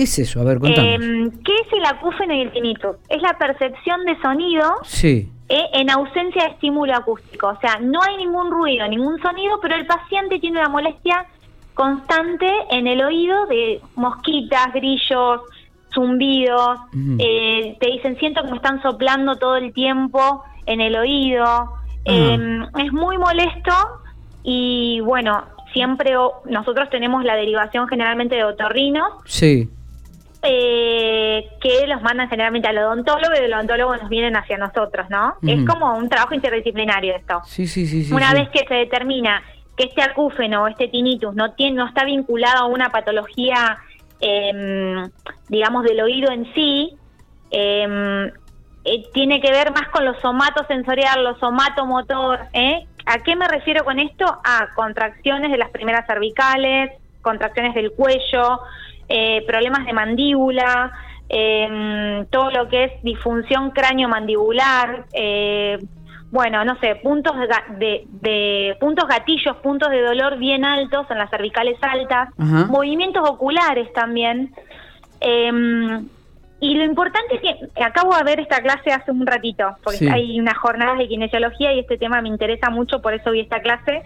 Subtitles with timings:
[0.00, 0.40] ¿Qué es eso?
[0.40, 0.94] A ver, contame.
[0.94, 2.96] Em, ¿Qué es el acúfeno y el tinnitus?
[3.10, 5.30] Es la percepción de sonido sí.
[5.50, 7.48] eh, en ausencia de estímulo acústico.
[7.48, 11.26] O sea, no hay ningún ruido, ningún sonido, pero el paciente tiene una molestia
[11.74, 15.42] constante en el oído de mosquitas, grillos,
[15.92, 16.78] zumbidos.
[17.18, 21.72] Eh, te dicen, siento que me están soplando todo el tiempo en el oído.
[22.06, 23.72] Em, es muy molesto
[24.42, 25.44] y bueno,
[25.74, 29.68] siempre o- nosotros tenemos la derivación generalmente de otorrinos Sí.
[30.42, 35.34] Eh, que los mandan generalmente al odontólogo y el odontólogo nos vienen hacia nosotros, ¿no?
[35.42, 37.42] Es como un trabajo interdisciplinario esto.
[37.44, 38.04] Sí, sí, sí.
[38.04, 38.38] sí, Una sí.
[38.38, 39.42] vez que se determina
[39.76, 43.78] que este acúfeno o este tinnitus no tiene, no está vinculado a una patología,
[44.20, 45.10] em,
[45.48, 46.96] digamos, del oído en sí,
[47.50, 48.30] em,
[48.84, 52.40] eh, tiene que ver más con lo somatosensorial, lo somatomotor.
[52.54, 52.86] ¿eh?
[53.06, 54.24] ¿A qué me refiero con esto?
[54.24, 58.60] A contracciones de las primeras cervicales, contracciones del cuello,
[59.12, 60.92] eh, problemas de mandíbula,
[61.28, 65.78] em, todo lo que es disfunción cráneo-mandibular, eh,
[66.30, 71.18] bueno, no sé, puntos de, de- de- puntos gatillos, puntos de dolor bien altos en
[71.18, 72.66] las cervicales altas, Ajá.
[72.66, 74.54] movimientos oculares también.
[75.20, 76.08] Em,
[76.60, 80.08] y lo importante es que acabo de ver esta clase hace un ratito, porque Sí.
[80.08, 83.60] hay unas jornadas de kinesiología y este tema me interesa mucho, por eso vi esta
[83.60, 84.02] clase.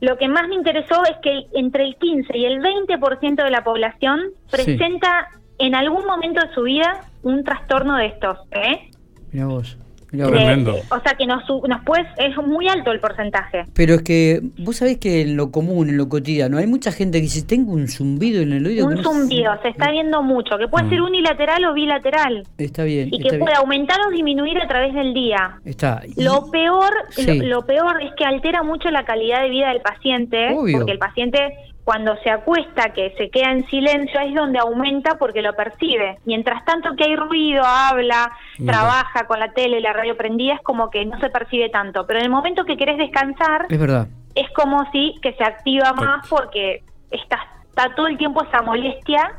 [0.00, 3.62] Lo que más me interesó es que entre el 15 y el 20% de la
[3.62, 8.38] población presenta en algún momento de su vida un trastorno de estos.
[8.52, 8.90] ¿eh?
[9.30, 9.76] Mira vos.
[10.10, 10.76] Tremendo.
[10.76, 13.64] Eh, o sea que nos, su- nos puede, es muy alto el porcentaje.
[13.74, 17.18] Pero es que vos sabés que en lo común, en lo cotidiano, hay mucha gente
[17.18, 18.86] que dice, tengo un zumbido en el oído.
[18.86, 19.02] Un no sé".
[19.04, 20.90] zumbido, se está viendo mucho, que puede Ah.
[20.90, 22.44] ser unilateral o bilateral.
[22.58, 23.08] Está bien.
[23.12, 23.40] y está que bien.
[23.44, 25.58] puede aumentar o disminuir a través del día.
[25.64, 26.02] Está.
[26.16, 27.38] Lo peor, Sí.
[27.38, 30.78] lo, lo peor es que altera mucho la calidad de vida del paciente, Obvio.
[30.78, 31.38] porque el paciente
[31.84, 36.18] cuando se acuesta, que se queda en silencio, es donde aumenta porque lo percibe.
[36.24, 38.30] Mientras tanto que hay ruido, habla,
[38.64, 42.06] trabaja con la tele la radio prendida, es como que no se percibe tanto.
[42.06, 44.08] Pero en el momento que querés descansar, Es verdad.
[44.34, 47.38] es como si que se activa más porque está,
[47.68, 49.32] está todo el tiempo esa molestia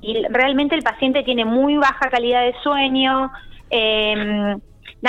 [0.00, 3.30] y realmente el paciente tiene muy baja calidad de sueño,
[3.70, 4.56] eh,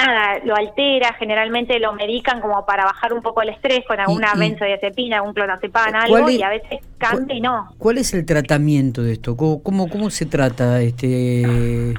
[0.05, 4.31] nada, lo altera, generalmente lo medican como para bajar un poco el estrés con alguna
[4.35, 7.69] y- benzodiazepina, algún clonazepam, ¿Cuál algo, es- y a veces cambia y no.
[7.77, 9.35] ¿Cuál es el tratamiento de esto?
[9.35, 11.93] ¿Cómo, cómo, cómo se trata este?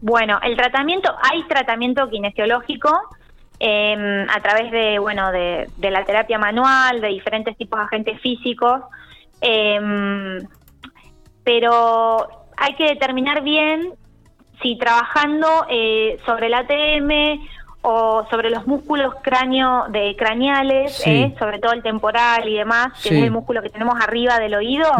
[0.00, 2.90] Bueno, el tratamiento, hay tratamiento kinesiológico
[3.60, 8.20] eh, a través de, bueno, de, de la terapia manual, de diferentes tipos de agentes
[8.20, 8.82] físicos,
[9.40, 10.38] eh,
[11.44, 13.94] pero hay que determinar bien
[14.62, 17.40] si trabajando eh, sobre el ATM
[17.82, 21.10] o sobre los músculos cráneo de craneales, Sí.
[21.10, 23.16] eh, sobre todo el temporal y demás, que Sí.
[23.18, 24.90] es el músculo que tenemos arriba del oído,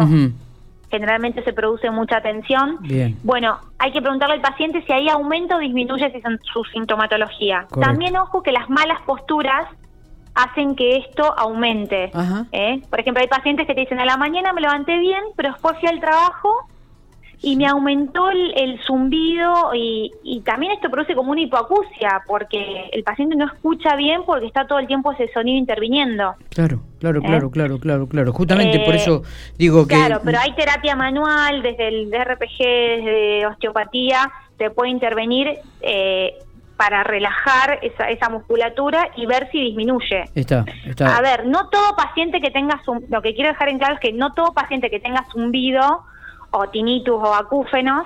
[0.89, 2.77] generalmente se produce mucha tensión.
[2.81, 3.17] Bien.
[3.23, 6.11] Bueno, hay que preguntarle al paciente si hay aumento o disminuye
[6.51, 7.65] su sintomatología.
[7.69, 7.79] Correcto.
[7.81, 9.67] También ojo que las malas posturas
[10.33, 12.11] hacen que esto aumente.
[12.53, 12.81] ¿eh?
[12.89, 15.77] Por ejemplo, hay pacientes que te dicen, a la mañana me levanté bien, pero después
[15.79, 16.49] fui al trabajo
[17.41, 22.89] y me aumentó el, el zumbido y, y también esto produce como una hipoacusia porque
[22.91, 26.35] el paciente no escucha bien porque está todo el tiempo ese sonido interviniendo.
[26.49, 27.23] Claro, claro, ¿Eh?
[27.25, 28.33] claro, claro, claro, claro.
[28.33, 29.23] Justamente Eh, por eso
[29.57, 29.95] digo que.
[29.95, 35.47] Claro, pero hay terapia manual, desde el RPG, desde osteopatía, se puede intervenir
[35.81, 36.33] eh,
[36.75, 40.25] para relajar esa, esa musculatura y ver si disminuye.
[40.35, 41.15] Está, está.
[41.17, 43.99] A ver, no todo paciente que tenga, zum- lo que quiero dejar en claro es
[44.01, 46.03] que no todo paciente que tenga zumbido
[46.51, 48.05] o tinnitus o acúfenos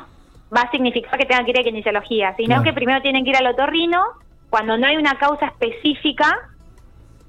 [0.56, 2.64] va a significar que tenga que ir a kinesiología, sino Claro.
[2.64, 4.02] que primero tienen que ir al otorrino
[4.50, 6.38] cuando no hay una causa específica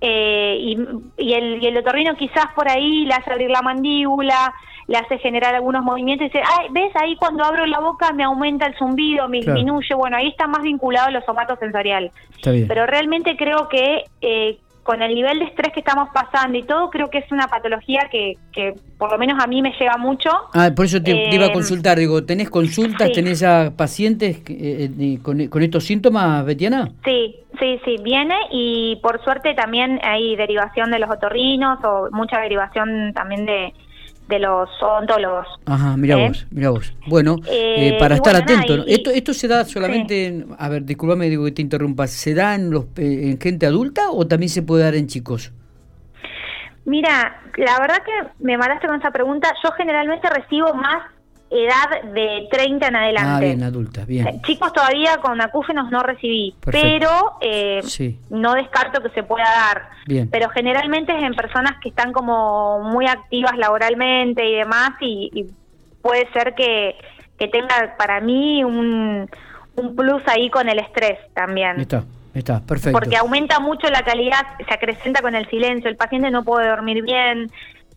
[0.01, 0.79] eh, y,
[1.17, 4.53] y el, y el otorrino quizás por ahí le hace abrir la mandíbula,
[4.87, 6.93] le hace generar algunos movimientos y dice, Ay, ¿ves?
[6.97, 9.55] Ahí cuando abro la boca me aumenta el zumbido, me Claro.
[9.59, 9.95] disminuye.
[9.95, 12.11] Bueno, ahí está más vinculado a lo somatosensorial.
[12.37, 12.69] Está bien.
[12.69, 16.91] Pero realmente creo que eh, con el nivel de estrés que estamos pasando y todo,
[16.91, 20.31] creo que es una patología que, que por lo menos a mí me lleva mucho.
[20.53, 21.99] Ah, por eso te, te iba a Eh, consultar.
[21.99, 23.09] Digo, ¿tenés consultas?
[23.09, 23.15] sí.
[23.15, 26.91] ¿Tenés ya pacientes eh, eh, con, con estos síntomas, Betiana?
[27.05, 32.39] Sí, sí, sí, viene y por suerte también hay derivación de los otorrinos o mucha
[32.41, 33.73] derivación también de,
[34.29, 35.47] de los odontólogos.
[35.67, 36.29] Ajá, mira ¿Eh?
[36.29, 36.95] vos, mira vos.
[37.07, 38.85] Bueno, Eh, eh, para estar bueno, atento.
[38.89, 42.55] esto, esto se da solamente, en- a ver, discúlpame, digo que te interrumpa, ¿se da
[42.55, 45.53] en, los, en gente adulta o también se puede dar en chicos?
[46.87, 48.13] Mira, la verdad que
[48.45, 49.51] me mataste con esa pregunta.
[49.65, 51.03] Yo generalmente recibo más
[51.51, 53.31] edad de 30 en adelante.
[53.31, 54.27] Ah, bien, adulta, bien.
[54.27, 56.89] Eh, Chicos todavía con acúfenos no recibí, Perfecto.
[56.99, 58.19] pero eh, Sí.
[58.31, 59.89] no descarto que se pueda dar.
[60.07, 60.29] Bien.
[60.31, 65.47] Pero generalmente es en personas que están como muy activas laboralmente y demás y, y
[66.03, 66.97] puede ser que,
[67.39, 69.29] que tenga para mí un,
[69.77, 71.79] un plus ahí con el estrés también.
[71.81, 72.05] Está,
[72.35, 72.99] está, perfecto.
[72.99, 77.03] Porque aumenta mucho la calidad, se acrecenta con el silencio, el paciente no puede dormir
[77.03, 77.51] bien,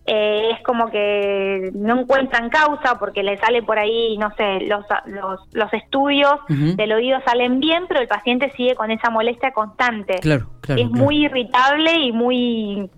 [0.10, 4.86] eh, es como que no encuentran causa porque le sale por ahí, no sé, los,
[5.06, 10.16] los, los estudios del oído salen bien, pero el paciente sigue con esa molestia constante.
[10.22, 10.82] Claro, claro.
[10.82, 12.90] Es muy irritable y muy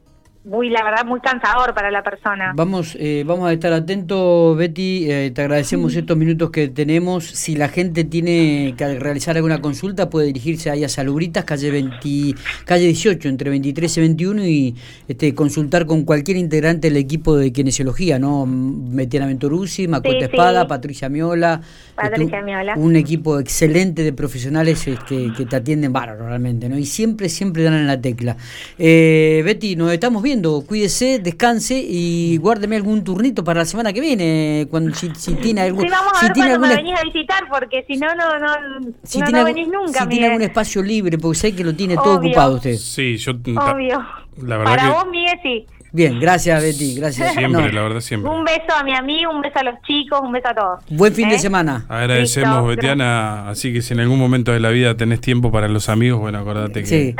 [0.45, 2.53] muy, la verdad, muy cansador para la persona.
[2.55, 5.11] Vamos, eh, vamos a estar atentos, Betty.
[5.11, 7.25] Eh, te agradecemos estos minutos que tenemos.
[7.25, 12.35] Si la gente tiene que realizar alguna consulta, puede dirigirse ahí a Salubritas, calle 20,
[12.63, 14.75] calle 18, entre 23 y 21, y
[15.09, 18.45] este, consultar con cualquier integrante del equipo de kinesiología, ¿no?
[18.45, 21.59] Metiana Venturuzzi, Macota Espada, Patricia Miola.
[21.95, 22.75] Patricia Miola.
[22.77, 26.77] Un equipo excelente de profesionales este, que te atienden bárbaro realmente, ¿no?
[26.77, 28.37] Y siempre, siempre dan en la tecla.
[28.77, 30.28] Eh, Betty, nos estamos viendo
[30.67, 34.67] Cuídese, descanse y guárdeme algún turnito para la semana que viene.
[34.69, 35.81] Cuando, si, tiene algún.
[35.81, 39.21] Sí, vamos a ver cuando me venís a visitar, porque si no, no, no, si
[39.21, 40.03] tiene, venís nunca.
[40.03, 42.75] Si tiene algún espacio libre, porque sé que lo tiene todo ocupado usted.
[42.75, 43.31] Sí, yo.
[43.31, 44.05] Obvio.
[44.41, 45.65] La verdad para vos, Miguel, sí.
[45.91, 47.33] Bien, gracias Betty, gracias.
[47.33, 48.31] Siempre, la verdad, siempre.
[48.31, 50.79] Un beso a mi amigo, un beso a los chicos, un beso a todos.
[50.89, 51.39] Buen fin de ¿Eh?
[51.39, 51.85] semana.
[51.89, 53.49] Agradecemos, Betiana.
[53.49, 56.39] Así que si en algún momento de la vida tenés tiempo para los amigos, bueno,
[56.39, 56.87] acordate que.
[56.87, 57.15] Sí.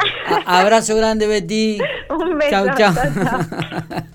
[0.45, 1.79] abrazo grande, Betty.
[2.09, 2.65] un beso.
[2.75, 2.93] chao.
[2.93, 2.93] chao.